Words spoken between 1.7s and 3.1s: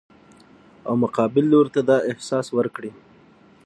ته دا احساس ورکړي